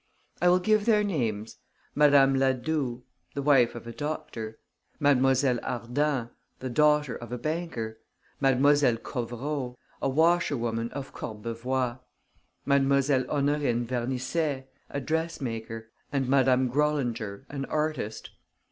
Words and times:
I 0.41 0.47
will 0.49 0.57
give 0.57 0.87
their 0.87 1.03
names: 1.03 1.57
Madame 1.93 2.33
Ladoue, 2.35 3.03
the 3.35 3.43
wife 3.43 3.75
of 3.75 3.85
a 3.85 3.91
doctor; 3.93 4.57
Mlle. 4.99 5.59
Ardant, 5.61 6.31
the 6.57 6.71
daughter 6.71 7.15
of 7.15 7.31
a 7.31 7.37
banker; 7.37 7.99
Mlle. 8.39 8.97
Covereau, 8.97 9.75
a 10.01 10.09
washer 10.09 10.57
woman 10.57 10.89
of 10.89 11.13
Courbevoie; 11.13 11.99
Mlle. 12.65 13.29
Honorine 13.29 13.85
Vernisset, 13.85 14.65
a 14.89 14.99
dressmaker; 14.99 15.91
and 16.11 16.27
Madame 16.27 16.67
Grollinger, 16.67 17.45
an 17.49 17.65
artist. 17.65 18.31